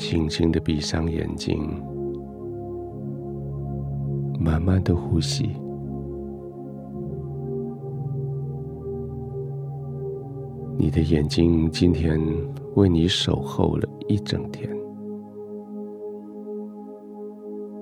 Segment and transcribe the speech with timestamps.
[0.00, 1.60] 轻轻的闭上眼睛，
[4.40, 5.50] 慢慢的呼吸。
[10.78, 12.18] 你的眼睛今天
[12.76, 14.74] 为你守候了一整天，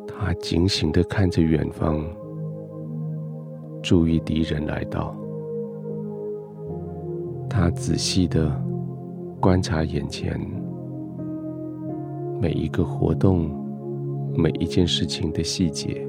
[0.05, 2.05] 他警醒的看着远方，
[3.81, 5.15] 注意敌人来到。
[7.48, 8.51] 他仔细的
[9.41, 10.37] 观察眼前
[12.41, 13.48] 每一个活动、
[14.37, 16.06] 每一件事情的细节。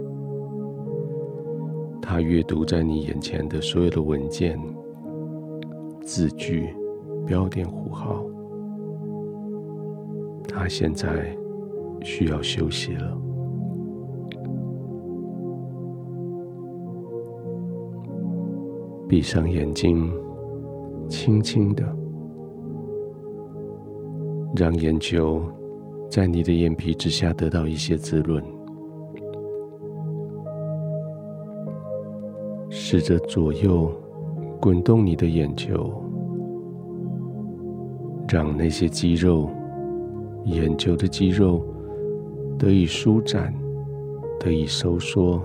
[2.02, 4.60] 他阅读在你眼前的所有的文件、
[6.02, 6.74] 字句。
[7.28, 8.26] 标点符号，
[10.48, 11.38] 他现在
[12.02, 13.18] 需要休息了。
[19.08, 20.12] 闭上眼睛，
[21.08, 21.84] 轻轻的，
[24.56, 25.44] 让眼球
[26.10, 28.44] 在你的眼皮之下得到一些滋润，
[32.70, 33.92] 试着左右
[34.60, 36.04] 滚动你的眼球。
[38.32, 39.50] 让那些肌肉、
[40.46, 41.66] 眼球的肌肉
[42.60, 43.52] 得以舒展、
[44.40, 45.42] 得以收缩、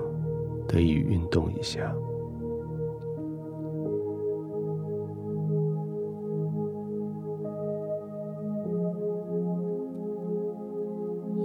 [0.68, 1.94] 得以运动一下。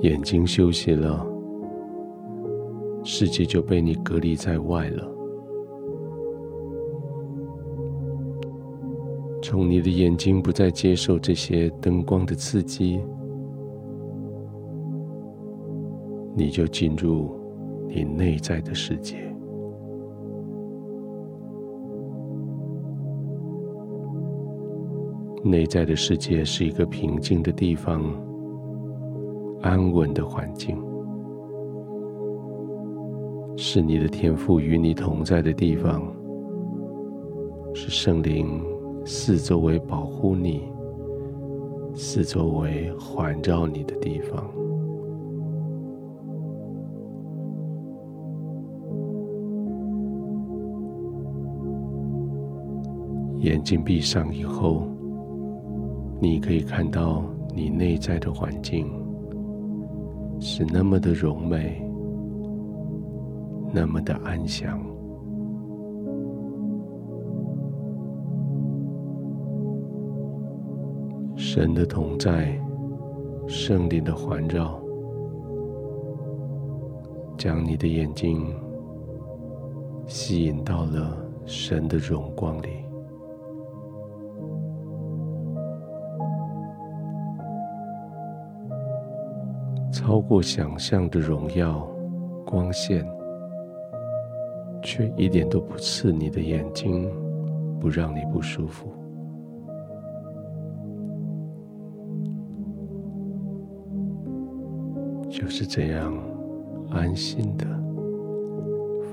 [0.02, 1.28] 眼睛休息了，
[3.03, 5.05] 世界就被你隔离在外了。
[9.42, 13.02] 从你的眼睛不再接受这些灯光的刺激，
[16.36, 17.36] 你就进入
[17.88, 19.17] 你内在的世界。
[25.43, 28.14] 内在的世界是一个平静的地方，
[29.69, 30.75] 安稳的环境，
[33.55, 36.02] 是你的天赋与你同在的地方，
[37.75, 38.59] 是圣灵。
[39.05, 40.63] 四周围保护你，
[41.93, 44.43] 四周围环绕你的地方。
[53.39, 54.83] 眼睛闭上以后，
[56.19, 57.23] 你可以看到
[57.55, 58.87] 你内在的环境
[60.39, 61.83] 是那么的柔美，
[63.73, 64.80] 那么的安详。
[71.36, 72.58] 神的同在，
[73.48, 74.80] 圣灵的环绕，
[77.38, 78.54] 将你的眼睛
[80.06, 82.70] 吸引到了神的荣光里，
[89.99, 91.86] 超过想象的荣耀
[92.45, 93.05] 光线，
[94.82, 97.11] 却一点都不刺你的眼睛，
[97.82, 98.88] 不让你不舒服。
[105.30, 106.17] 就是这样，
[106.92, 107.67] 安心的、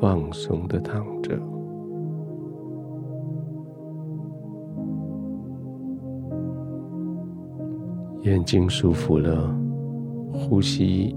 [0.01, 1.37] 放松的躺着，
[8.23, 9.53] 眼睛舒服了，
[10.37, 11.17] 呼吸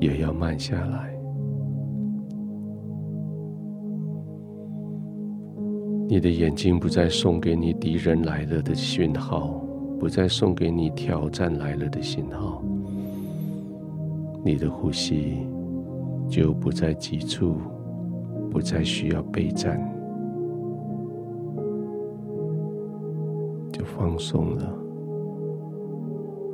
[0.00, 1.14] 也要慢下来。
[6.08, 9.60] 你的眼睛不再送给你敌人来了的讯号，
[9.98, 12.62] 不再送给你挑战来了的信号。
[14.42, 15.46] 你的呼吸
[16.26, 17.56] 就不再急促，
[18.50, 19.78] 不再需要备战，
[23.70, 24.74] 就放松了，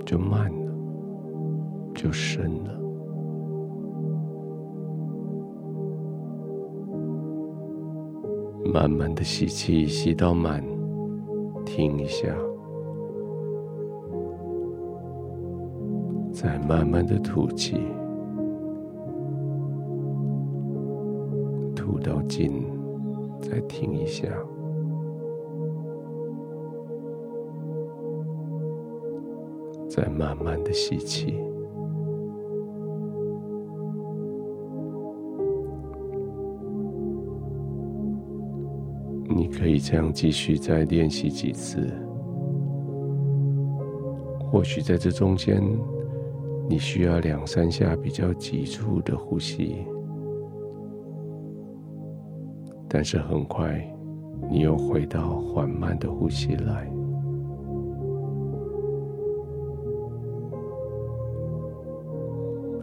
[0.05, 0.64] 就慢了，
[2.05, 2.71] 就深了。
[8.71, 10.63] 慢慢的吸气，吸到满，
[11.65, 12.29] 停一下。
[16.31, 17.81] 再慢慢的吐气，
[21.75, 22.67] 吐到尽，
[23.41, 24.29] 再停一下，
[29.89, 31.41] 再慢慢的吸气。
[39.29, 41.89] 你可以这样继续再练习几次，
[44.41, 45.63] 或许在这中间。
[46.67, 49.85] 你需要两三下比较急促的呼吸，
[52.89, 53.87] 但是很快
[54.51, 56.91] 你又回到缓慢的呼吸来。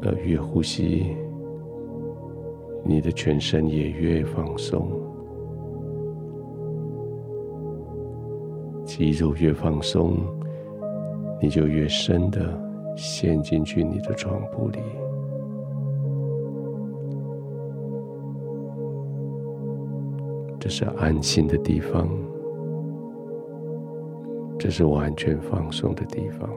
[0.04, 1.18] 而越呼吸，
[2.84, 4.92] 你的全身也越放松，
[9.02, 10.16] 肌肉越放松，
[11.42, 12.40] 你就越深的
[12.96, 14.78] 陷进去你的床铺里。
[20.60, 22.08] 这是安心的地方，
[24.60, 26.48] 这是完全放松的地方。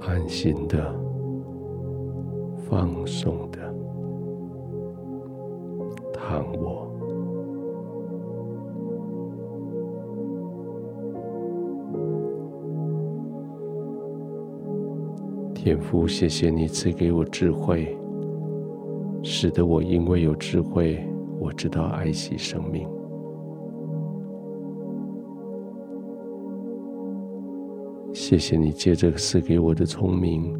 [0.00, 0.92] 安心的、
[2.68, 3.71] 放松的
[6.32, 6.88] 躺卧。
[15.54, 17.94] 天父，谢谢你赐给我智慧，
[19.22, 21.06] 使得我因为有智慧，
[21.38, 22.88] 我知道爱惜生命。
[28.14, 30.58] 谢谢你借这个赐给我的聪明，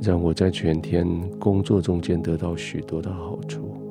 [0.00, 1.06] 让我在全天
[1.38, 3.85] 工作中间得到许多的好处。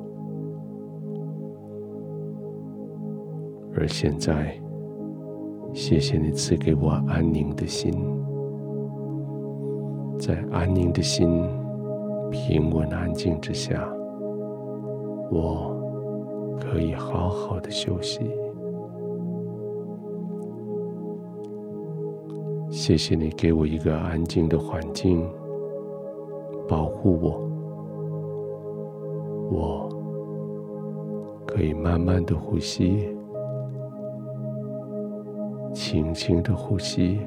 [3.78, 4.58] 而现在，
[5.74, 7.92] 谢谢你赐给我安宁的心。
[10.18, 11.44] 在安宁的心、
[12.30, 13.86] 平稳安静之下，
[15.30, 15.76] 我
[16.58, 18.30] 可以好好的休息。
[22.70, 25.28] 谢谢你给我一个安静的环境，
[26.66, 27.42] 保护我。
[29.50, 29.88] 我
[31.46, 33.15] 可以慢慢的呼吸，
[35.76, 37.20] 轻轻的呼吸。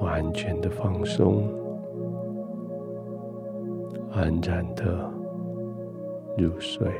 [0.00, 1.46] 完全的放松，
[4.10, 5.12] 安然的
[6.38, 6.90] 入睡。